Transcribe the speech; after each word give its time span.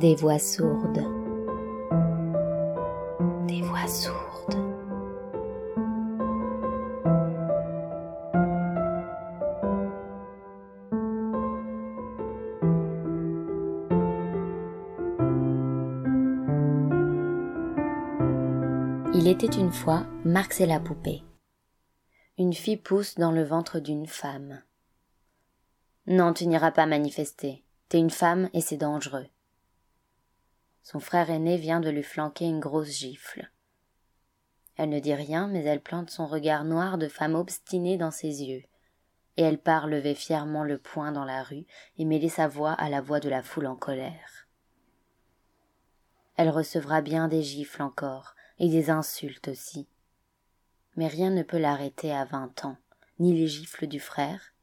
Des 0.00 0.14
voix 0.14 0.38
sourdes. 0.38 1.04
Des 3.46 3.60
voix 3.60 3.86
sourdes. 3.86 4.56
Il 19.12 19.28
était 19.28 19.46
une 19.46 19.70
fois 19.70 20.06
Marx 20.24 20.62
et 20.62 20.66
la 20.66 20.80
poupée. 20.80 21.22
Une 22.38 22.54
fille 22.54 22.78
pousse 22.78 23.16
dans 23.16 23.32
le 23.32 23.44
ventre 23.44 23.80
d'une 23.80 24.06
femme. 24.06 24.62
Non, 26.06 26.32
tu 26.32 26.46
n'iras 26.46 26.70
pas 26.70 26.86
manifester. 26.86 27.66
T'es 27.90 27.98
une 27.98 28.08
femme 28.08 28.48
et 28.54 28.62
c'est 28.62 28.78
dangereux. 28.78 29.26
Son 30.82 31.00
frère 31.00 31.30
aîné 31.30 31.56
vient 31.56 31.80
de 31.80 31.90
lui 31.90 32.02
flanquer 32.02 32.46
une 32.46 32.60
grosse 32.60 32.90
gifle. 32.90 33.50
Elle 34.76 34.90
ne 34.90 35.00
dit 35.00 35.14
rien, 35.14 35.46
mais 35.46 35.62
elle 35.64 35.82
plante 35.82 36.10
son 36.10 36.26
regard 36.26 36.64
noir 36.64 36.96
de 36.96 37.08
femme 37.08 37.34
obstinée 37.34 37.98
dans 37.98 38.10
ses 38.10 38.44
yeux, 38.44 38.64
et 39.36 39.42
elle 39.42 39.58
part 39.58 39.86
lever 39.86 40.14
fièrement 40.14 40.64
le 40.64 40.78
poing 40.78 41.12
dans 41.12 41.24
la 41.24 41.42
rue 41.42 41.66
et 41.98 42.04
mêler 42.04 42.28
sa 42.28 42.48
voix 42.48 42.72
à 42.72 42.88
la 42.88 43.00
voix 43.00 43.20
de 43.20 43.28
la 43.28 43.42
foule 43.42 43.66
en 43.66 43.76
colère. 43.76 44.48
Elle 46.36 46.48
recevra 46.48 47.02
bien 47.02 47.28
des 47.28 47.42
gifles 47.42 47.82
encore, 47.82 48.34
et 48.60 48.68
des 48.68 48.90
insultes 48.90 49.48
aussi. 49.48 49.88
Mais 50.96 51.08
rien 51.08 51.30
ne 51.30 51.42
peut 51.42 51.58
l'arrêter 51.58 52.12
à 52.12 52.24
vingt 52.24 52.64
ans, 52.64 52.76
ni 53.18 53.34
les 53.34 53.48
gifles 53.48 53.86
du 53.86 53.98
frère, 53.98 54.54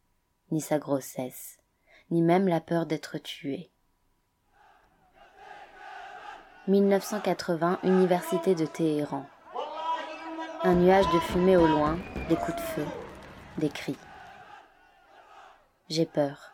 ni 0.52 0.61
sa 0.61 0.77
grossesse, 0.77 1.58
ni 2.11 2.22
même 2.22 2.47
la 2.47 2.61
peur 2.61 2.86
d'être 2.86 3.17
tuée. 3.17 3.72
1980, 6.68 7.80
Université 7.84 8.54
de 8.54 8.66
Téhéran. 8.66 9.26
Un 10.64 10.76
nuage 10.76 11.06
de 11.14 11.20
fumée 11.20 11.56
au 11.56 11.66
loin, 11.66 11.98
des 12.28 12.36
coups 12.36 12.58
de 12.58 12.62
feu, 12.62 12.86
des 13.58 13.70
cris. 13.70 13.96
J'ai 15.88 16.06
peur. 16.06 16.52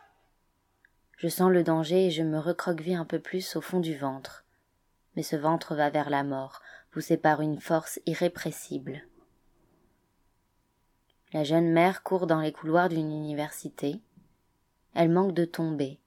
Je 1.16 1.26
sens 1.26 1.50
le 1.50 1.64
danger 1.64 2.06
et 2.06 2.10
je 2.12 2.22
me 2.22 2.38
recroqueville 2.38 2.94
un 2.94 3.04
peu 3.04 3.18
plus 3.18 3.56
au 3.56 3.60
fond 3.60 3.80
du 3.80 3.98
ventre. 3.98 4.44
Mais 5.16 5.24
ce 5.24 5.34
ventre 5.34 5.74
va 5.74 5.90
vers 5.90 6.10
la 6.10 6.22
mort, 6.22 6.62
poussé 6.92 7.16
par 7.16 7.40
une 7.40 7.58
force 7.58 7.98
irrépressible. 8.06 9.02
La 11.32 11.42
jeune 11.42 11.72
mère 11.72 12.04
court 12.04 12.28
dans 12.28 12.40
les 12.40 12.52
couloirs 12.52 12.88
d'une 12.88 13.10
université. 13.10 14.00
Elle 14.94 15.10
manque 15.10 15.34
de 15.34 15.44
tomber. 15.44 15.98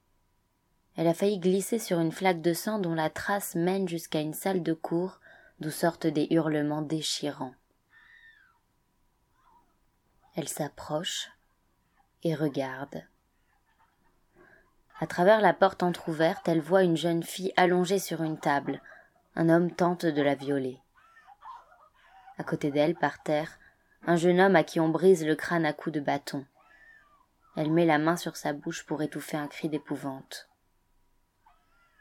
Elle 0.97 1.07
a 1.07 1.13
failli 1.13 1.37
glisser 1.37 1.77
sur 1.77 1.99
une 1.99 2.11
flaque 2.11 2.41
de 2.41 2.53
sang 2.53 2.79
dont 2.79 2.95
la 2.95 3.11
trace 3.11 3.53
mène 3.53 3.87
jusqu'à 3.87 4.19
une 4.19 4.33
salle 4.33 4.63
de 4.63 4.73
cours 4.73 5.19
d'où 5.59 5.69
sortent 5.69 6.07
des 6.07 6.27
hurlements 6.31 6.81
déchirants. 6.81 7.53
Elle 10.35 10.49
s'approche 10.49 11.31
et 12.23 12.33
regarde. 12.33 13.03
À 14.99 15.05
travers 15.05 15.39
la 15.39 15.53
porte 15.53 15.83
entr'ouverte, 15.83 16.47
elle 16.47 16.61
voit 16.61 16.81
une 16.81 16.97
jeune 16.97 17.21
fille 17.21 17.53
allongée 17.55 17.99
sur 17.99 18.23
une 18.23 18.39
table. 18.39 18.81
Un 19.35 19.49
homme 19.49 19.71
tente 19.71 20.07
de 20.07 20.21
la 20.23 20.33
violer. 20.33 20.79
À 22.39 22.43
côté 22.43 22.71
d'elle, 22.71 22.95
par 22.95 23.21
terre, 23.21 23.59
un 24.07 24.15
jeune 24.15 24.39
homme 24.39 24.55
à 24.55 24.63
qui 24.63 24.79
on 24.79 24.89
brise 24.89 25.23
le 25.25 25.35
crâne 25.35 25.65
à 25.65 25.73
coups 25.73 25.93
de 25.93 25.99
bâton. 25.99 26.45
Elle 27.55 27.71
met 27.71 27.85
la 27.85 27.99
main 27.99 28.17
sur 28.17 28.35
sa 28.35 28.53
bouche 28.53 28.83
pour 28.83 29.03
étouffer 29.03 29.37
un 29.37 29.47
cri 29.47 29.69
d'épouvante. 29.69 30.47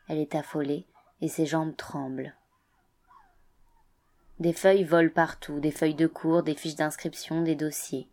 Elle 0.08 0.18
est 0.18 0.34
affolée 0.34 0.86
et 1.20 1.28
ses 1.28 1.46
jambes 1.46 1.76
tremblent. 1.76 2.34
Des 4.38 4.52
feuilles 4.52 4.84
volent 4.84 5.10
partout, 5.14 5.60
des 5.60 5.70
feuilles 5.70 5.94
de 5.94 6.06
cours, 6.06 6.42
des 6.42 6.54
fiches 6.54 6.74
d'inscription, 6.74 7.42
des 7.42 7.54
dossiers. 7.54 8.08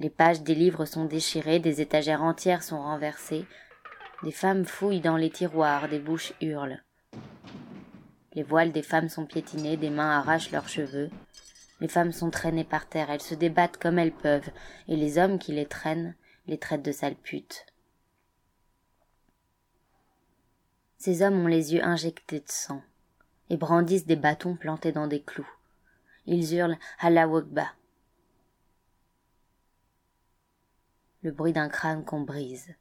Les 0.00 0.10
pages 0.10 0.42
des 0.42 0.54
livres 0.54 0.86
sont 0.86 1.04
déchirées, 1.04 1.58
des 1.58 1.80
étagères 1.80 2.22
entières 2.22 2.62
sont 2.62 2.80
renversées, 2.80 3.44
des 4.22 4.32
femmes 4.32 4.64
fouillent 4.64 5.00
dans 5.00 5.16
les 5.16 5.30
tiroirs, 5.30 5.88
des 5.88 5.98
bouches 5.98 6.32
hurlent. 6.40 6.82
Les 8.34 8.42
voiles 8.42 8.72
des 8.72 8.82
femmes 8.82 9.10
sont 9.10 9.26
piétinés, 9.26 9.76
des 9.76 9.90
mains 9.90 10.18
arrachent 10.18 10.50
leurs 10.50 10.68
cheveux, 10.68 11.10
les 11.82 11.88
femmes 11.88 12.12
sont 12.12 12.30
traînées 12.30 12.64
par 12.64 12.88
terre, 12.88 13.10
elles 13.10 13.20
se 13.20 13.34
débattent 13.34 13.76
comme 13.76 13.98
elles 13.98 14.12
peuvent, 14.12 14.50
et 14.88 14.96
les 14.96 15.18
hommes 15.18 15.38
qui 15.38 15.52
les 15.52 15.66
traînent 15.66 16.14
les 16.46 16.58
traitent 16.58 16.84
de 16.84 16.92
sales 16.92 17.14
putes. 17.14 17.66
Ces 21.04 21.22
hommes 21.22 21.40
ont 21.40 21.48
les 21.48 21.74
yeux 21.74 21.82
injectés 21.82 22.38
de 22.38 22.48
sang, 22.48 22.80
et 23.50 23.56
brandissent 23.56 24.06
des 24.06 24.14
bâtons 24.14 24.54
plantés 24.54 24.92
dans 24.92 25.08
des 25.08 25.20
clous. 25.20 25.50
Ils 26.26 26.54
hurlent 26.54 26.78
Allah 27.00 27.26
Wakba. 27.26 27.66
Le 31.22 31.32
bruit 31.32 31.52
d'un 31.52 31.68
crâne 31.68 32.04
qu'on 32.04 32.20
brise. 32.20 32.72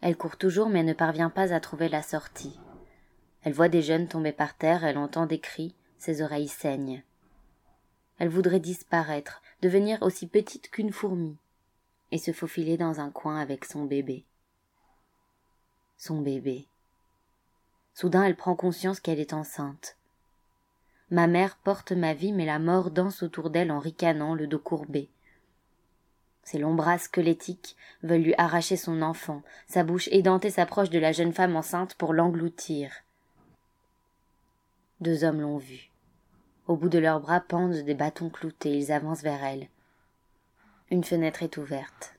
Elle 0.00 0.16
court 0.16 0.38
toujours 0.38 0.70
mais 0.70 0.84
ne 0.84 0.94
parvient 0.94 1.28
pas 1.28 1.52
à 1.52 1.60
trouver 1.60 1.90
la 1.90 2.00
sortie. 2.00 2.58
Elle 3.42 3.52
voit 3.52 3.68
des 3.68 3.82
jeunes 3.82 4.08
tomber 4.08 4.32
par 4.32 4.56
terre, 4.56 4.82
elle 4.82 4.96
entend 4.96 5.26
des 5.26 5.38
cris, 5.38 5.74
ses 5.98 6.22
oreilles 6.22 6.48
saignent. 6.48 7.04
Elle 8.16 8.30
voudrait 8.30 8.58
disparaître, 8.58 9.42
devenir 9.60 10.00
aussi 10.00 10.26
petite 10.28 10.70
qu'une 10.70 10.94
fourmi, 10.94 11.36
et 12.10 12.16
se 12.16 12.32
faufiler 12.32 12.78
dans 12.78 13.00
un 13.00 13.10
coin 13.10 13.38
avec 13.38 13.66
son 13.66 13.84
bébé. 13.84 14.24
Son 15.98 16.22
bébé. 16.22 16.66
Soudain 17.96 18.24
elle 18.24 18.36
prend 18.36 18.54
conscience 18.54 19.00
qu'elle 19.00 19.20
est 19.20 19.32
enceinte. 19.32 19.96
Ma 21.10 21.26
mère 21.26 21.56
porte 21.56 21.92
ma 21.92 22.12
vie, 22.12 22.34
mais 22.34 22.44
la 22.44 22.58
mort 22.58 22.90
danse 22.90 23.22
autour 23.22 23.48
d'elle 23.48 23.72
en 23.72 23.78
ricanant, 23.78 24.34
le 24.34 24.46
dos 24.46 24.58
courbé. 24.58 25.08
Ses 26.42 26.58
longs 26.58 26.74
bras 26.74 26.98
squelettiques 26.98 27.74
veulent 28.02 28.20
lui 28.20 28.34
arracher 28.36 28.76
son 28.76 29.00
enfant, 29.00 29.42
sa 29.66 29.82
bouche 29.82 30.10
édentée 30.12 30.50
s'approche 30.50 30.90
de 30.90 30.98
la 30.98 31.12
jeune 31.12 31.32
femme 31.32 31.56
enceinte 31.56 31.94
pour 31.94 32.12
l'engloutir. 32.12 32.92
Deux 35.00 35.24
hommes 35.24 35.40
l'ont 35.40 35.56
vue. 35.56 35.90
Au 36.66 36.76
bout 36.76 36.90
de 36.90 36.98
leurs 36.98 37.20
bras 37.20 37.40
pendent 37.40 37.82
des 37.82 37.94
bâtons 37.94 38.28
cloutés, 38.28 38.76
ils 38.76 38.92
avancent 38.92 39.22
vers 39.22 39.42
elle. 39.42 39.68
Une 40.90 41.04
fenêtre 41.04 41.42
est 41.42 41.56
ouverte. 41.56 42.14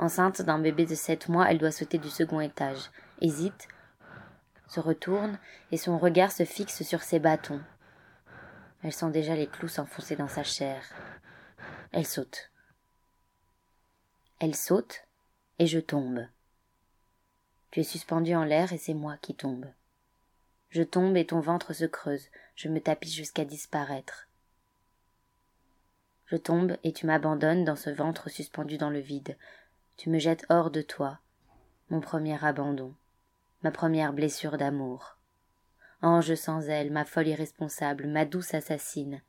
Enceinte 0.00 0.42
d'un 0.42 0.58
bébé 0.58 0.86
de 0.86 0.96
sept 0.96 1.28
mois, 1.28 1.48
elle 1.48 1.58
doit 1.58 1.70
sauter 1.70 1.98
du 1.98 2.08
second 2.08 2.40
étage, 2.40 2.90
hésite, 3.20 3.68
se 4.66 4.80
retourne, 4.80 5.38
et 5.70 5.76
son 5.76 5.98
regard 5.98 6.32
se 6.32 6.44
fixe 6.44 6.82
sur 6.82 7.02
ses 7.02 7.18
bâtons. 7.18 7.62
Elle 8.82 8.92
sent 8.92 9.10
déjà 9.10 9.34
les 9.34 9.46
clous 9.46 9.68
s'enfoncer 9.68 10.16
dans 10.16 10.28
sa 10.28 10.42
chair. 10.42 10.82
Elle 11.92 12.06
saute. 12.06 12.50
Elle 14.38 14.54
saute, 14.54 15.06
et 15.58 15.66
je 15.66 15.78
tombe. 15.78 16.26
Tu 17.70 17.80
es 17.80 17.84
suspendu 17.84 18.34
en 18.34 18.44
l'air 18.44 18.72
et 18.72 18.78
c'est 18.78 18.94
moi 18.94 19.16
qui 19.20 19.34
tombe. 19.34 19.66
Je 20.68 20.82
tombe 20.82 21.16
et 21.16 21.26
ton 21.26 21.40
ventre 21.40 21.72
se 21.72 21.84
creuse, 21.84 22.28
je 22.54 22.68
me 22.68 22.80
tapis 22.80 23.10
jusqu'à 23.10 23.44
disparaître. 23.44 24.28
Je 26.26 26.36
tombe 26.36 26.76
et 26.82 26.92
tu 26.92 27.06
m'abandonnes 27.06 27.64
dans 27.64 27.76
ce 27.76 27.90
ventre 27.90 28.28
suspendu 28.28 28.78
dans 28.78 28.90
le 28.90 28.98
vide. 28.98 29.36
Tu 29.96 30.10
me 30.10 30.18
jettes 30.18 30.44
hors 30.48 30.70
de 30.70 30.82
toi, 30.82 31.20
mon 31.88 32.00
premier 32.00 32.42
abandon, 32.44 32.94
ma 33.66 33.72
première 33.72 34.12
blessure 34.12 34.58
d'amour. 34.58 35.16
Ange 36.00 36.36
sans 36.36 36.68
aile, 36.68 36.92
ma 36.92 37.04
folle 37.04 37.26
irresponsable, 37.26 38.06
ma 38.06 38.24
douce 38.24 38.54
assassine. 38.54 39.22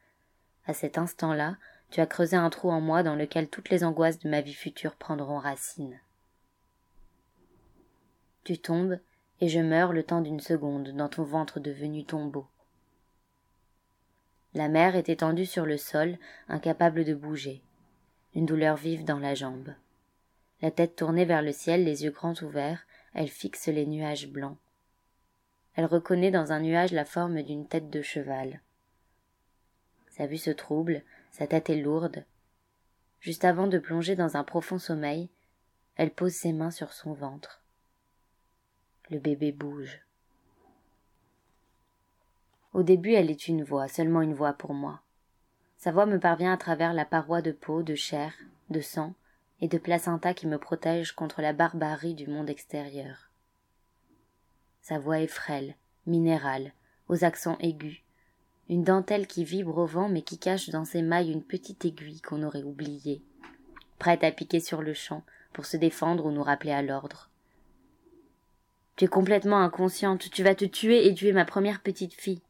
À 0.68 0.76
cet 0.76 1.00
instant-là, 1.00 1.58
tu 1.90 2.02
as 2.02 2.06
creusé 2.06 2.36
un 2.36 2.52
trou 2.52 2.70
en 2.70 2.80
moi 2.80 3.02
dans 3.02 3.16
lequel 3.16 3.50
toutes 3.50 3.72
les 3.72 3.84
angoisses 3.84 4.20
de 4.20 4.30
ma 4.30 4.42
vie 4.42 4.54
future 4.54 4.94
prendront 4.94 5.40
racine. 5.40 6.00
Tu 8.44 8.60
tombes 8.60 9.00
et 9.42 9.50
je 9.50 9.60
meurs 9.60 9.92
le 9.92 10.04
temps 10.04 10.22
d'une 10.22 10.40
seconde 10.40 10.90
dans 10.90 11.10
ton 11.10 11.24
ventre 11.24 11.60
devenu 11.60 12.06
tombeau. 12.06 12.46
La 14.54 14.70
mère 14.70 14.96
est 14.96 15.10
étendue 15.10 15.48
sur 15.48 15.66
le 15.66 15.78
sol, 15.78 16.20
incapable 16.48 17.06
de 17.06 17.16
bouger, 17.16 17.64
une 18.36 18.46
douleur 18.46 18.76
vive 18.76 19.04
dans 19.04 19.18
la 19.18 19.34
jambe. 19.34 19.74
La 20.62 20.70
tête 20.70 20.96
tournée 20.96 21.26
vers 21.26 21.42
le 21.42 21.54
ciel, 21.54 21.84
les 21.84 22.04
yeux 22.04 22.12
grands 22.12 22.40
ouverts, 22.44 22.86
elle 23.18 23.30
fixe 23.30 23.66
les 23.68 23.88
nuages 23.88 24.28
blancs. 24.28 24.58
Elle 25.74 25.86
reconnaît 25.86 26.30
dans 26.30 26.52
un 26.52 26.60
nuage 26.60 26.92
la 26.92 27.04
forme 27.04 27.42
d'une 27.42 27.68
tête 27.68 27.90
de 27.90 28.04
cheval. 28.04 28.62
Sa 30.10 30.28
vue 30.28 30.38
se 30.38 30.52
trouble, 30.52 31.02
sa 31.32 31.48
tête 31.48 31.72
est 31.72 31.82
lourde. 31.82 32.26
Juste 33.20 33.44
avant 33.44 33.66
de 33.66 33.80
plonger 33.80 34.16
dans 34.16 34.38
un 34.38 34.44
profond 34.44 34.78
sommeil, 34.78 35.30
elle 35.96 36.12
pose 36.12 36.34
ses 36.34 36.54
mains 36.54 36.70
sur 36.70 36.94
son 36.94 37.14
ventre. 37.14 37.64
Le 39.10 39.18
bébé 39.18 39.52
bouge. 39.52 40.00
Au 42.74 42.84
début, 42.84 43.14
elle 43.14 43.32
est 43.32 43.48
une 43.48 43.64
voix, 43.64 43.88
seulement 43.88 44.22
une 44.22 44.36
voix 44.36 44.54
pour 44.54 44.76
moi. 44.76 45.02
Sa 45.78 45.92
voix 45.92 46.06
me 46.06 46.20
parvient 46.20 46.54
à 46.54 46.58
travers 46.58 46.94
la 46.94 47.06
paroi 47.06 47.42
de 47.42 47.52
peau, 47.52 47.82
de 47.82 47.96
chair, 47.96 48.36
de 48.70 48.80
sang 48.80 49.16
et 49.62 49.68
de 49.68 49.78
placenta 49.78 50.34
qui 50.34 50.48
me 50.48 50.58
protège 50.58 51.14
contre 51.14 51.42
la 51.42 51.54
barbarie 51.54 52.14
du 52.14 52.28
monde 52.28 52.50
extérieur. 52.50 53.32
Sa 54.82 55.00
voix 55.00 55.20
est 55.20 55.28
frêle, 55.28 55.76
minérale, 56.06 56.74
aux 57.10 57.24
accents 57.24 57.58
aigus, 57.60 58.04
une 58.70 58.84
dentelle 58.84 59.28
qui 59.28 59.44
vibre 59.44 59.78
au 59.78 59.86
vent 59.86 60.10
mais 60.10 60.22
qui 60.22 60.38
cache 60.38 60.70
dans 60.70 60.86
ses 60.86 61.02
mailles 61.02 61.32
une 61.32 61.44
petite 61.44 61.86
aiguille 61.86 62.22
qu'on 62.22 62.44
aurait 62.44 62.64
oubliée, 62.64 63.22
prête 64.00 64.24
à 64.24 64.32
piquer 64.32 64.60
sur 64.60 64.82
le 64.82 64.94
champ 64.94 65.24
pour 65.54 65.66
se 65.66 65.78
défendre 65.78 66.26
ou 66.26 66.32
nous 66.32 66.44
rappeler 66.44 66.72
à 66.72 66.82
l'ordre. 66.82 67.30
Tu 68.96 69.06
es 69.06 69.08
complètement 69.08 69.60
inconsciente, 69.60 70.30
tu 70.32 70.44
vas 70.44 70.56
te 70.56 70.66
tuer 70.66 71.08
et 71.08 71.14
tuer 71.14 71.32
ma 71.32 71.46
première 71.46 71.82
petite 71.82 72.14
fille. 72.14 72.42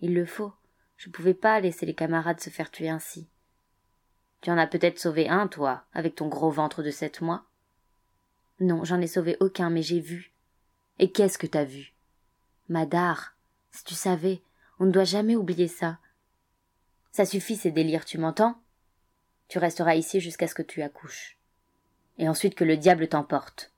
Il 0.00 0.14
le 0.14 0.26
faut, 0.26 0.52
je 0.96 1.08
ne 1.08 1.12
pouvais 1.12 1.34
pas 1.34 1.60
laisser 1.60 1.86
les 1.86 1.94
camarades 1.94 2.40
se 2.40 2.50
faire 2.50 2.70
tuer 2.70 2.88
ainsi. 2.88 3.28
Tu 4.44 4.50
en 4.50 4.58
as 4.58 4.66
peut-être 4.66 4.98
sauvé 4.98 5.26
un, 5.30 5.48
toi, 5.48 5.86
avec 5.94 6.16
ton 6.16 6.28
gros 6.28 6.50
ventre 6.50 6.82
de 6.82 6.90
sept 6.90 7.22
mois. 7.22 7.46
Non, 8.60 8.84
j'en 8.84 9.00
ai 9.00 9.06
sauvé 9.06 9.38
aucun, 9.40 9.70
mais 9.70 9.80
j'ai 9.80 10.00
vu. 10.00 10.34
Et 10.98 11.10
qu'est-ce 11.10 11.38
que 11.38 11.46
t'as 11.46 11.64
vu? 11.64 11.94
Madar, 12.68 13.38
si 13.70 13.84
tu 13.84 13.94
savais, 13.94 14.42
on 14.78 14.84
ne 14.84 14.90
doit 14.90 15.04
jamais 15.04 15.34
oublier 15.34 15.66
ça. 15.66 15.98
Ça 17.10 17.24
suffit 17.24 17.56
ces 17.56 17.70
délires, 17.70 18.04
tu 18.04 18.18
m'entends? 18.18 18.60
Tu 19.48 19.58
resteras 19.58 19.94
ici 19.94 20.20
jusqu'à 20.20 20.46
ce 20.46 20.54
que 20.54 20.60
tu 20.60 20.82
accouches. 20.82 21.38
Et 22.18 22.28
ensuite 22.28 22.54
que 22.54 22.64
le 22.64 22.76
diable 22.76 23.08
t'emporte. 23.08 23.72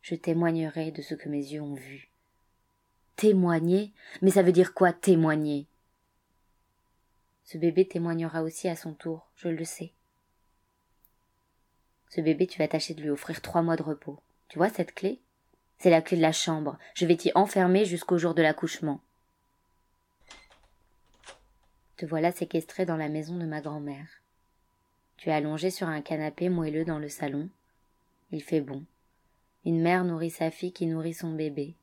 Je 0.00 0.14
témoignerai 0.14 0.92
de 0.92 1.02
ce 1.02 1.16
que 1.16 1.28
mes 1.28 1.44
yeux 1.44 1.60
ont 1.60 1.74
vu. 1.74 2.08
Témoigner? 3.16 3.92
Mais 4.22 4.30
ça 4.30 4.42
veut 4.42 4.52
dire 4.52 4.74
quoi 4.74 4.92
témoigner? 4.92 5.66
Ce 7.44 7.58
bébé 7.58 7.86
témoignera 7.86 8.42
aussi 8.42 8.68
à 8.68 8.76
son 8.76 8.94
tour, 8.94 9.30
je 9.36 9.48
le 9.48 9.64
sais. 9.64 9.92
Ce 12.08 12.20
bébé, 12.20 12.46
tu 12.46 12.58
vas 12.58 12.68
tâcher 12.68 12.94
de 12.94 13.02
lui 13.02 13.10
offrir 13.10 13.42
trois 13.42 13.62
mois 13.62 13.76
de 13.76 13.82
repos. 13.82 14.20
Tu 14.48 14.58
vois 14.58 14.70
cette 14.70 14.94
clé? 14.94 15.20
C'est 15.78 15.90
la 15.90 16.00
clé 16.00 16.16
de 16.16 16.22
la 16.22 16.32
chambre. 16.32 16.78
Je 16.94 17.06
vais 17.06 17.16
t'y 17.16 17.32
enfermer 17.34 17.84
jusqu'au 17.84 18.18
jour 18.18 18.34
de 18.34 18.42
l'accouchement. 18.42 19.00
Te 21.96 22.06
voilà 22.06 22.32
séquestré 22.32 22.86
dans 22.86 22.96
la 22.96 23.08
maison 23.08 23.36
de 23.36 23.46
ma 23.46 23.60
grand-mère. 23.60 24.08
Tu 25.16 25.28
es 25.28 25.32
allongé 25.32 25.70
sur 25.70 25.88
un 25.88 26.00
canapé 26.00 26.48
moelleux 26.48 26.84
dans 26.84 26.98
le 26.98 27.08
salon. 27.08 27.50
Il 28.30 28.42
fait 28.42 28.60
bon. 28.60 28.84
Une 29.64 29.82
mère 29.82 30.04
nourrit 30.04 30.30
sa 30.30 30.50
fille 30.50 30.72
qui 30.72 30.86
nourrit 30.86 31.14
son 31.14 31.32
bébé. 31.32 31.76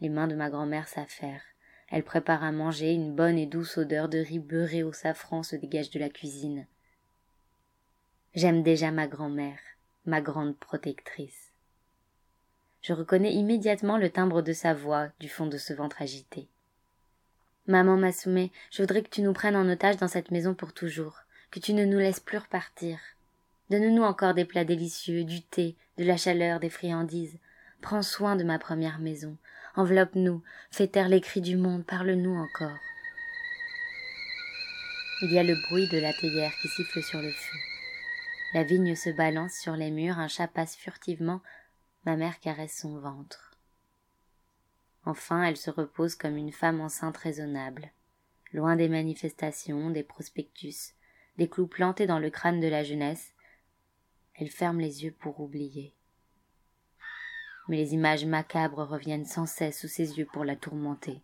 Les 0.00 0.08
mains 0.08 0.28
de 0.28 0.34
ma 0.34 0.50
grand-mère 0.50 0.88
s'affairent. 0.88 1.53
Elle 1.94 2.02
prépare 2.02 2.42
à 2.42 2.50
manger, 2.50 2.92
une 2.92 3.14
bonne 3.14 3.38
et 3.38 3.46
douce 3.46 3.78
odeur 3.78 4.08
de 4.08 4.18
riz 4.18 4.40
beurré 4.40 4.82
au 4.82 4.92
safran 4.92 5.44
se 5.44 5.54
dégage 5.54 5.90
de 5.90 6.00
la 6.00 6.08
cuisine. 6.08 6.66
J'aime 8.34 8.64
déjà 8.64 8.90
ma 8.90 9.06
grand-mère, 9.06 9.60
ma 10.04 10.20
grande 10.20 10.58
protectrice. 10.58 11.52
Je 12.82 12.94
reconnais 12.94 13.32
immédiatement 13.32 13.96
le 13.96 14.10
timbre 14.10 14.42
de 14.42 14.52
sa 14.52 14.74
voix 14.74 15.10
du 15.20 15.28
fond 15.28 15.46
de 15.46 15.56
ce 15.56 15.72
ventre 15.72 16.02
agité. 16.02 16.48
Maman 17.68 17.96
Masume, 17.96 18.48
je 18.72 18.82
voudrais 18.82 19.04
que 19.04 19.10
tu 19.10 19.22
nous 19.22 19.32
prennes 19.32 19.54
en 19.54 19.70
otage 19.70 19.98
dans 19.98 20.08
cette 20.08 20.32
maison 20.32 20.52
pour 20.52 20.72
toujours, 20.72 21.20
que 21.52 21.60
tu 21.60 21.74
ne 21.74 21.84
nous 21.84 21.98
laisses 21.98 22.18
plus 22.18 22.38
repartir. 22.38 22.98
Donne-nous 23.70 24.02
encore 24.02 24.34
des 24.34 24.44
plats 24.44 24.64
délicieux, 24.64 25.22
du 25.22 25.42
thé, 25.42 25.76
de 25.96 26.02
la 26.02 26.16
chaleur, 26.16 26.58
des 26.58 26.70
friandises. 26.70 27.38
Prends 27.82 28.02
soin 28.02 28.34
de 28.34 28.42
ma 28.42 28.58
première 28.58 28.98
maison. 28.98 29.36
Enveloppe-nous, 29.76 30.42
fais 30.70 30.86
taire 30.86 31.08
les 31.08 31.20
cris 31.20 31.40
du 31.40 31.56
monde, 31.56 31.84
parle-nous 31.84 32.36
encore. 32.36 32.78
Il 35.22 35.32
y 35.32 35.38
a 35.38 35.42
le 35.42 35.56
bruit 35.68 35.88
de 35.88 35.98
la 35.98 36.12
théière 36.12 36.52
qui 36.60 36.68
siffle 36.68 37.02
sur 37.02 37.20
le 37.20 37.30
feu. 37.30 37.58
La 38.52 38.62
vigne 38.62 38.94
se 38.94 39.10
balance 39.10 39.54
sur 39.54 39.74
les 39.74 39.90
murs, 39.90 40.18
un 40.18 40.28
chat 40.28 40.46
passe 40.46 40.76
furtivement, 40.76 41.40
ma 42.06 42.14
mère 42.14 42.38
caresse 42.38 42.78
son 42.78 42.98
ventre. 43.00 43.56
Enfin, 45.06 45.42
elle 45.42 45.56
se 45.56 45.70
repose 45.70 46.14
comme 46.14 46.36
une 46.36 46.52
femme 46.52 46.80
enceinte 46.80 47.16
raisonnable, 47.16 47.90
loin 48.52 48.76
des 48.76 48.88
manifestations, 48.88 49.90
des 49.90 50.04
prospectus, 50.04 50.94
des 51.36 51.48
clous 51.48 51.66
plantés 51.66 52.06
dans 52.06 52.20
le 52.20 52.30
crâne 52.30 52.60
de 52.60 52.68
la 52.68 52.84
jeunesse. 52.84 53.34
Elle 54.34 54.50
ferme 54.50 54.78
les 54.78 55.02
yeux 55.02 55.14
pour 55.18 55.40
oublier. 55.40 55.94
Mais 57.68 57.76
les 57.76 57.94
images 57.94 58.24
macabres 58.24 58.86
reviennent 58.86 59.24
sans 59.24 59.46
cesse 59.46 59.80
sous 59.80 59.88
ses 59.88 60.18
yeux 60.18 60.28
pour 60.32 60.44
la 60.44 60.56
tourmenter. 60.56 61.22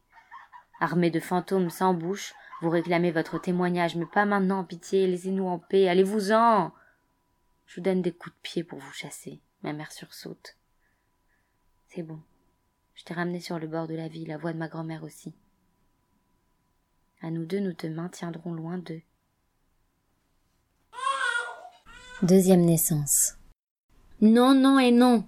Armée 0.81 1.11
de 1.11 1.21
fantômes 1.21 1.71
sans 1.71 1.93
bouche, 1.93 2.35
vous 2.63 2.71
réclamez 2.71 3.11
votre 3.11 3.39
témoignage, 3.39 3.97
mais 3.97 4.07
pas 4.07 4.25
maintenant, 4.25 4.65
pitié, 4.65 5.07
laissez-nous 5.07 5.47
en 5.47 5.59
paix, 5.59 5.89
allez-vous-en. 5.89 6.73
Je 7.67 7.77
vous 7.77 7.83
donne 7.83 8.03
des 8.03 8.13
coups 8.13 8.35
de 8.35 8.41
pied 8.43 8.65
pour 8.65 8.79
vous 8.79 8.93
chasser. 8.93 9.41
Ma 9.63 9.73
mère 9.73 9.93
sursaute. 9.93 10.57
C'est 11.89 12.03
bon. 12.03 12.21
Je 12.95 13.05
t'ai 13.05 13.15
ramené 13.15 13.41
sur 13.41 13.59
le 13.59 13.67
bord 13.67 13.87
de 13.87 13.95
la 13.95 14.09
vie, 14.09 14.27
la 14.27 14.39
voix 14.39 14.53
de 14.53 14.59
ma 14.59 14.69
grand-mère 14.69 15.05
aussi. 15.05 15.35
À 17.23 17.31
nous 17.31 17.45
deux, 17.45 17.61
nous 17.61 17.75
te 17.75 17.87
maintiendrons 17.87 18.55
loin 18.55 18.79
d'eux. 18.79 19.03
Deuxième 22.23 22.65
naissance. 22.65 23.37
Non, 24.21 24.55
non 24.55 24.79
et 24.79 24.91
non. 24.91 25.27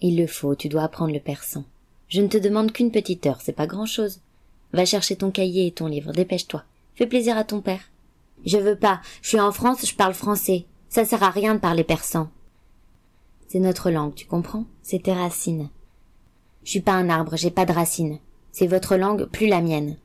Il 0.00 0.18
le 0.18 0.26
faut, 0.26 0.54
tu 0.54 0.68
dois 0.68 0.82
apprendre 0.82 1.12
le 1.12 1.20
persan. 1.20 1.64
Je 2.08 2.20
ne 2.20 2.28
te 2.28 2.36
demande 2.36 2.72
qu'une 2.72 2.90
petite 2.90 3.26
heure, 3.26 3.40
c'est 3.40 3.52
pas 3.52 3.66
grand 3.66 3.86
chose. 3.86 4.20
Va 4.72 4.84
chercher 4.84 5.16
ton 5.16 5.30
cahier 5.30 5.66
et 5.66 5.72
ton 5.72 5.86
livre, 5.86 6.12
dépêche-toi. 6.12 6.64
Fais 6.94 7.06
plaisir 7.06 7.36
à 7.36 7.44
ton 7.44 7.60
père. 7.60 7.90
Je 8.44 8.58
veux 8.58 8.76
pas, 8.76 9.00
je 9.22 9.28
suis 9.28 9.40
en 9.40 9.52
France, 9.52 9.86
je 9.86 9.94
parle 9.94 10.14
français. 10.14 10.66
Ça 10.88 11.04
sert 11.04 11.22
à 11.22 11.30
rien 11.30 11.54
de 11.54 11.60
parler 11.60 11.84
persan. 11.84 12.30
C'est 13.48 13.58
notre 13.60 13.90
langue, 13.90 14.14
tu 14.14 14.26
comprends? 14.26 14.64
C'est 14.82 15.04
tes 15.04 15.12
racines. 15.12 15.68
Je 16.64 16.70
suis 16.70 16.80
pas 16.80 16.92
un 16.92 17.08
arbre, 17.08 17.36
j'ai 17.36 17.50
pas 17.50 17.64
de 17.64 17.72
racines. 17.72 18.18
C'est 18.52 18.66
votre 18.66 18.96
langue, 18.96 19.26
plus 19.26 19.46
la 19.46 19.60
mienne. 19.60 19.96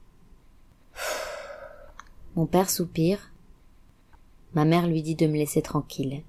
Mon 2.36 2.46
père 2.46 2.70
soupire. 2.70 3.32
Ma 4.54 4.66
mère 4.66 4.88
lui 4.88 5.02
dit 5.02 5.16
de 5.16 5.28
me 5.28 5.38
laisser 5.38 5.62
tranquille. 5.62 6.24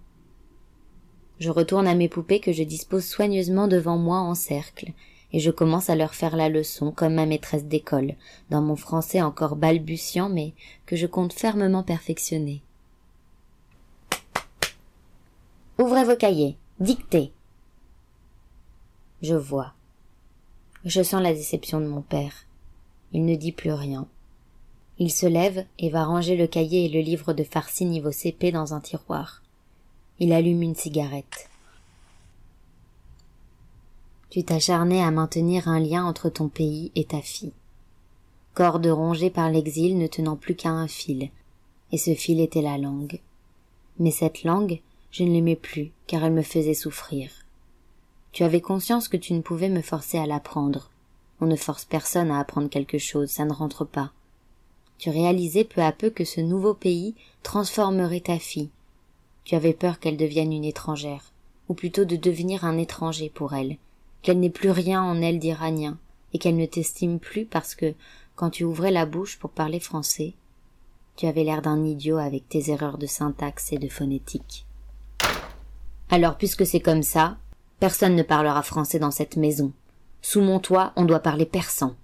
Je 1.38 1.50
retourne 1.50 1.86
à 1.86 1.94
mes 1.94 2.08
poupées 2.08 2.40
que 2.40 2.52
je 2.52 2.62
dispose 2.62 3.04
soigneusement 3.04 3.68
devant 3.68 3.98
moi 3.98 4.18
en 4.18 4.34
cercle, 4.34 4.92
et 5.32 5.40
je 5.40 5.50
commence 5.50 5.90
à 5.90 5.96
leur 5.96 6.14
faire 6.14 6.36
la 6.36 6.48
leçon 6.48 6.92
comme 6.92 7.14
ma 7.14 7.26
maîtresse 7.26 7.64
d'école, 7.64 8.14
dans 8.50 8.60
mon 8.60 8.76
français 8.76 9.22
encore 9.22 9.56
balbutiant 9.56 10.28
mais 10.28 10.52
que 10.86 10.96
je 10.96 11.06
compte 11.06 11.32
fermement 11.32 11.82
perfectionner. 11.82 12.62
Ouvrez 15.78 16.04
vos 16.04 16.16
cahiers, 16.16 16.56
dictez. 16.80 17.32
Je 19.22 19.34
vois. 19.34 19.72
Je 20.84 21.02
sens 21.02 21.22
la 21.22 21.32
déception 21.32 21.80
de 21.80 21.86
mon 21.86 22.02
père. 22.02 22.46
Il 23.12 23.24
ne 23.24 23.36
dit 23.36 23.52
plus 23.52 23.72
rien. 23.72 24.06
Il 24.98 25.10
se 25.10 25.26
lève 25.26 25.64
et 25.78 25.90
va 25.90 26.04
ranger 26.04 26.36
le 26.36 26.46
cahier 26.46 26.84
et 26.84 26.88
le 26.88 27.00
livre 27.00 27.32
de 27.32 27.44
farci 27.44 27.84
niveau 27.84 28.12
CP 28.12 28.52
dans 28.52 28.74
un 28.74 28.80
tiroir. 28.80 29.41
Il 30.18 30.32
allume 30.32 30.62
une 30.62 30.74
cigarette. 30.74 31.48
Tu 34.30 34.44
t'acharnais 34.44 35.02
à 35.02 35.10
maintenir 35.10 35.68
un 35.68 35.80
lien 35.80 36.04
entre 36.04 36.28
ton 36.28 36.48
pays 36.48 36.92
et 36.94 37.04
ta 37.04 37.20
fille. 37.20 37.52
Corde 38.54 38.86
rongée 38.86 39.30
par 39.30 39.50
l'exil 39.50 39.98
ne 39.98 40.06
tenant 40.06 40.36
plus 40.36 40.54
qu'à 40.54 40.70
un 40.70 40.86
fil, 40.86 41.30
et 41.90 41.98
ce 41.98 42.14
fil 42.14 42.40
était 42.40 42.62
la 42.62 42.78
langue. 42.78 43.20
Mais 43.98 44.10
cette 44.10 44.44
langue, 44.44 44.80
je 45.10 45.24
ne 45.24 45.32
l'aimais 45.32 45.56
plus, 45.56 45.92
car 46.06 46.24
elle 46.24 46.32
me 46.32 46.42
faisait 46.42 46.74
souffrir. 46.74 47.30
Tu 48.32 48.44
avais 48.44 48.60
conscience 48.60 49.08
que 49.08 49.16
tu 49.16 49.34
ne 49.34 49.42
pouvais 49.42 49.68
me 49.68 49.82
forcer 49.82 50.18
à 50.18 50.26
l'apprendre. 50.26 50.90
On 51.40 51.46
ne 51.46 51.56
force 51.56 51.84
personne 51.84 52.30
à 52.30 52.38
apprendre 52.38 52.68
quelque 52.68 52.98
chose, 52.98 53.28
ça 53.28 53.44
ne 53.44 53.52
rentre 53.52 53.84
pas. 53.84 54.12
Tu 54.98 55.10
réalisais 55.10 55.64
peu 55.64 55.82
à 55.82 55.92
peu 55.92 56.10
que 56.10 56.24
ce 56.24 56.40
nouveau 56.40 56.74
pays 56.74 57.14
transformerait 57.42 58.20
ta 58.20 58.38
fille. 58.38 58.70
Tu 59.44 59.54
avais 59.54 59.72
peur 59.72 59.98
qu'elle 59.98 60.16
devienne 60.16 60.52
une 60.52 60.64
étrangère, 60.64 61.32
ou 61.68 61.74
plutôt 61.74 62.04
de 62.04 62.16
devenir 62.16 62.64
un 62.64 62.78
étranger 62.78 63.30
pour 63.30 63.54
elle, 63.54 63.76
qu'elle 64.22 64.40
n'ait 64.40 64.50
plus 64.50 64.70
rien 64.70 65.02
en 65.02 65.20
elle 65.20 65.38
d'iranien, 65.38 65.98
et 66.32 66.38
qu'elle 66.38 66.56
ne 66.56 66.66
t'estime 66.66 67.18
plus 67.18 67.44
parce 67.44 67.74
que, 67.74 67.94
quand 68.34 68.50
tu 68.50 68.64
ouvrais 68.64 68.90
la 68.90 69.06
bouche 69.06 69.38
pour 69.38 69.50
parler 69.50 69.80
français, 69.80 70.34
tu 71.16 71.26
avais 71.26 71.44
l'air 71.44 71.62
d'un 71.62 71.84
idiot 71.84 72.16
avec 72.16 72.48
tes 72.48 72.70
erreurs 72.70 72.98
de 72.98 73.06
syntaxe 73.06 73.72
et 73.72 73.78
de 73.78 73.88
phonétique. 73.88 74.64
Alors 76.08 76.36
puisque 76.36 76.64
c'est 76.64 76.80
comme 76.80 77.02
ça, 77.02 77.36
Personne 77.82 78.14
ne 78.14 78.22
parlera 78.22 78.62
français 78.62 79.00
dans 79.00 79.10
cette 79.10 79.34
maison. 79.34 79.72
Sous 80.20 80.40
mon 80.40 80.60
toit, 80.60 80.92
on 80.94 81.04
doit 81.04 81.18
parler 81.18 81.46
persan. 81.46 81.96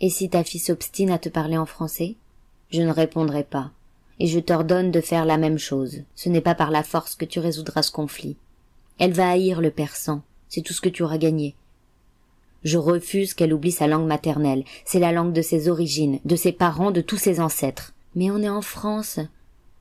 Et 0.00 0.10
si 0.10 0.28
ta 0.28 0.42
fille 0.42 0.58
s'obstine 0.58 1.12
à 1.12 1.20
te 1.20 1.28
parler 1.28 1.56
en 1.56 1.66
français? 1.66 2.16
Je 2.72 2.82
ne 2.82 2.90
répondrai 2.90 3.44
pas. 3.44 3.70
Et 4.20 4.26
je 4.26 4.38
t'ordonne 4.38 4.92
de 4.92 5.00
faire 5.00 5.24
la 5.24 5.38
même 5.38 5.58
chose. 5.58 6.02
Ce 6.14 6.28
n'est 6.28 6.40
pas 6.40 6.54
par 6.54 6.70
la 6.70 6.84
force 6.84 7.16
que 7.16 7.24
tu 7.24 7.40
résoudras 7.40 7.82
ce 7.82 7.90
conflit. 7.90 8.36
Elle 8.98 9.12
va 9.12 9.30
haïr 9.30 9.60
le 9.60 9.70
persan. 9.70 10.22
C'est 10.48 10.60
tout 10.60 10.74
ce 10.74 10.80
que 10.82 10.88
tu 10.88 11.02
auras 11.02 11.18
gagné. 11.18 11.56
Je 12.62 12.76
refuse 12.76 13.32
qu'elle 13.32 13.54
oublie 13.54 13.72
sa 13.72 13.86
langue 13.86 14.06
maternelle. 14.06 14.64
C'est 14.84 14.98
la 14.98 15.12
langue 15.12 15.32
de 15.32 15.40
ses 15.40 15.68
origines, 15.68 16.20
de 16.26 16.36
ses 16.36 16.52
parents, 16.52 16.90
de 16.90 17.00
tous 17.00 17.16
ses 17.16 17.40
ancêtres. 17.40 17.94
Mais 18.14 18.30
on 18.30 18.42
est 18.42 18.48
en 18.48 18.60
France. 18.60 19.20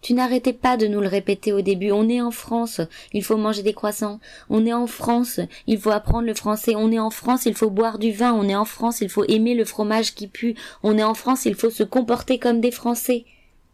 Tu 0.01 0.13
n'arrêtais 0.13 0.53
pas 0.53 0.77
de 0.77 0.87
nous 0.87 1.01
le 1.01 1.09
répéter 1.09 1.51
au 1.51 1.59
début. 1.59 1.91
On 1.91 2.07
est 2.07 2.21
en 2.21 2.31
France, 2.31 2.79
il 3.11 3.21
faut 3.21 3.35
manger 3.35 3.63
des 3.63 3.73
croissants. 3.73 4.21
On 4.49 4.65
est 4.65 4.71
en 4.71 4.87
France, 4.87 5.41
il 5.67 5.77
faut 5.77 5.89
apprendre 5.89 6.25
le 6.25 6.33
français. 6.33 6.75
On 6.77 6.91
est 6.91 6.99
en 6.99 7.09
France, 7.09 7.45
il 7.45 7.53
faut 7.53 7.69
boire 7.69 7.99
du 7.99 8.13
vin. 8.13 8.31
On 8.31 8.47
est 8.47 8.55
en 8.55 8.63
France, 8.63 9.01
il 9.01 9.09
faut 9.09 9.25
aimer 9.25 9.55
le 9.55 9.65
fromage 9.65 10.15
qui 10.15 10.27
pue. 10.27 10.55
On 10.83 10.97
est 10.97 11.03
en 11.03 11.15
France, 11.15 11.45
il 11.45 11.55
faut 11.55 11.69
se 11.69 11.83
comporter 11.83 12.39
comme 12.39 12.61
des 12.61 12.71
Français. 12.71 13.25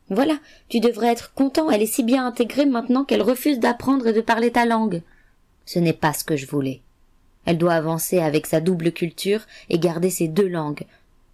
Voilà, 0.10 0.40
tu 0.70 0.80
devrais 0.80 1.08
être 1.08 1.34
content. 1.34 1.72
Elle 1.72 1.82
est 1.82 1.88
si 1.88 2.04
bien 2.04 2.26
intégrée 2.26 2.66
maintenant 2.66 3.06
qu'elle 3.06 3.22
refuse 3.22 3.60
d'apprendre 3.60 4.08
et 4.08 4.14
de 4.14 4.22
parler 4.22 4.52
ta 4.52 4.66
langue. 4.66 5.02
Ce 5.66 5.80
n'est 5.80 5.94
pas 5.94 6.14
ce 6.14 6.24
que 6.24 6.36
je 6.36 6.46
voulais. 6.46 6.82
Elle 7.46 7.58
doit 7.58 7.74
avancer 7.74 8.20
avec 8.20 8.46
sa 8.46 8.60
double 8.60 8.92
culture 8.92 9.42
et 9.70 9.80
garder 9.80 10.10
ses 10.10 10.28
deux 10.28 10.48
langues, 10.48 10.86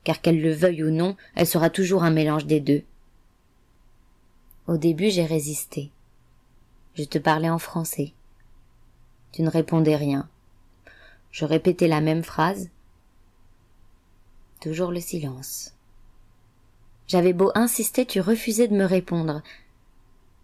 car 0.04 0.22
qu'elle 0.22 0.42
le 0.42 0.54
veuille 0.54 0.84
ou 0.84 0.92
non, 0.92 1.16
elle 1.36 1.48
sera 1.48 1.70
toujours 1.70 2.04
un 2.04 2.12
mélange 2.12 2.46
des 2.46 2.60
deux. 2.60 2.84
Au 4.68 4.78
début, 4.78 5.10
j'ai 5.10 5.26
résisté. 5.26 5.92
Je 6.96 7.04
te 7.04 7.18
parlais 7.18 7.50
en 7.50 7.60
français. 7.60 8.14
Tu 9.32 9.42
ne 9.42 9.50
répondais 9.50 9.96
rien. 9.96 10.30
Je 11.32 11.46
répétais 11.46 11.88
la 11.88 12.02
même 12.02 12.24
phrase. 12.24 12.70
Toujours 14.60 14.92
le 14.92 15.00
silence. 15.00 15.74
J'avais 17.12 17.34
beau 17.34 17.52
insister, 17.56 18.06
tu 18.06 18.22
refusais 18.22 18.70
de 18.70 18.74
me 18.74 18.86
répondre. 18.86 19.42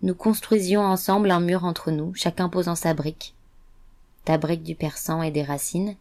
Nous 0.02 0.14
construisions 0.14 0.82
ensemble 0.82 1.32
un 1.32 1.40
mur 1.40 1.64
entre 1.64 1.92
nous, 1.92 2.14
chacun 2.14 2.50
posant 2.50 2.76
sa 2.76 2.94
brique. 2.94 3.34
Ta 4.26 4.38
brique 4.38 4.64
du 4.64 4.76
persan 4.76 5.22
et 5.22 5.32
des 5.32 5.44
racines, 5.44 5.96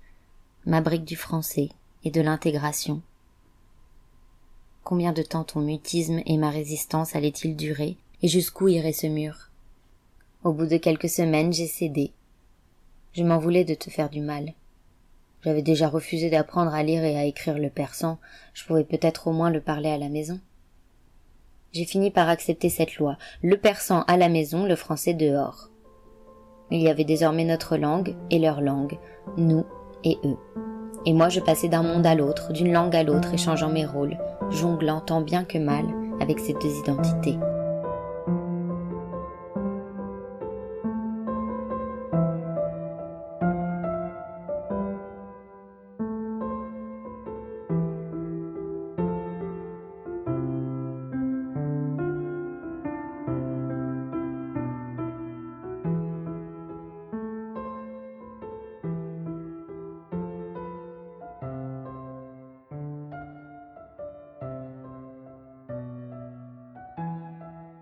ma 0.64 0.80
brique 0.80 1.04
du 1.04 1.14
français 1.14 1.68
et 2.02 2.11
de 2.11 2.20
l'intégration. 2.20 3.00
Combien 4.82 5.12
de 5.12 5.23
temps 5.23 5.44
ton 5.44 5.61
mutisme 5.61 6.20
et 6.26 6.37
ma 6.37 6.50
résistance 6.50 7.14
allaient-ils 7.14 7.54
durer 7.54 7.96
et 8.20 8.26
jusqu'où 8.26 8.66
irait 8.66 8.92
ce 8.92 9.06
mur? 9.06 9.50
Au 10.42 10.52
bout 10.52 10.66
de 10.66 10.78
quelques 10.78 11.08
semaines, 11.08 11.52
j'ai 11.52 11.68
cédé. 11.68 12.11
Je 13.12 13.23
m'en 13.23 13.38
voulais 13.38 13.64
de 13.64 13.75
te 13.75 13.88
faire 13.88 14.11
du 14.11 14.20
mal. 14.20 14.52
J'avais 15.44 15.62
déjà 15.62 15.88
refusé 15.88 16.28
d'apprendre 16.28 16.75
à 16.75 16.82
lire 16.82 17.04
et 17.04 17.16
à 17.16 17.25
écrire 17.25 17.56
le 17.56 17.70
persan, 17.70 18.18
je 18.52 18.64
pouvais 18.64 18.82
peut-être 18.82 19.28
au 19.28 19.32
moins 19.32 19.50
le 19.50 19.61
parler 19.61 19.90
à 19.90 19.99
la 19.99 20.08
maison. 20.08 20.40
J'ai 21.76 21.85
fini 21.85 22.11
par 22.11 22.30
accepter 22.30 22.71
cette 22.71 22.97
loi, 22.97 23.18
le 23.42 23.59
persan 23.59 24.02
à 24.09 24.16
la 24.16 24.30
maison, 24.30 24.64
le 24.64 24.76
français 24.76 25.12
dehors. 25.12 25.68
Il 26.71 26.80
y 26.80 26.88
avait 26.88 27.04
désormais 27.04 27.45
notre 27.45 27.76
langue 27.76 28.16
et 28.30 28.38
leur 28.38 28.62
langue, 28.62 28.99
nous 29.37 29.66
et 30.02 30.16
eux. 30.25 30.38
Et 31.04 31.12
moi 31.12 31.28
je 31.28 31.38
passais 31.38 31.68
d'un 31.68 31.83
monde 31.83 32.06
à 32.06 32.14
l'autre, 32.14 32.54
d'une 32.54 32.73
langue 32.73 32.97
à 32.97 33.02
l'autre, 33.02 33.35
échangeant 33.35 33.68
mes 33.68 33.85
rôles, 33.85 34.16
jonglant 34.49 35.02
tant 35.02 35.21
bien 35.21 35.45
que 35.45 35.59
mal 35.59 35.85
avec 36.18 36.38
ces 36.38 36.54
deux 36.54 36.78
identités. 36.78 37.37